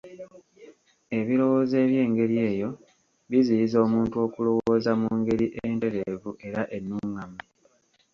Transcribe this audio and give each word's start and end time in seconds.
Ebirowoozo 1.19 1.75
eby'engeri 1.85 2.35
eyo 2.51 2.69
biziyiza 3.29 3.77
omuntu 3.85 4.15
okulowooza 4.25 4.91
mu 5.01 5.09
ngeri 5.19 5.45
entereevu 5.67 6.29
era 6.47 6.61
ennungamu. 6.77 7.39